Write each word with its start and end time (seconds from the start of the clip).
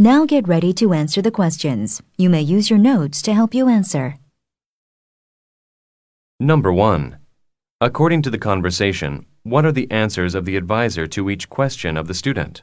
Now 0.00 0.26
get 0.26 0.46
ready 0.46 0.72
to 0.74 0.92
answer 0.92 1.20
the 1.20 1.32
questions. 1.32 2.00
You 2.16 2.30
may 2.30 2.40
use 2.40 2.70
your 2.70 2.78
notes 2.78 3.20
to 3.22 3.34
help 3.34 3.52
you 3.52 3.68
answer. 3.68 4.14
Number 6.38 6.72
1. 6.72 7.18
According 7.80 8.22
to 8.22 8.30
the 8.30 8.38
conversation, 8.38 9.26
what 9.42 9.66
are 9.66 9.72
the 9.72 9.90
answers 9.90 10.36
of 10.36 10.44
the 10.44 10.54
advisor 10.54 11.08
to 11.08 11.28
each 11.28 11.48
question 11.48 11.96
of 11.96 12.06
the 12.06 12.14
student? 12.14 12.62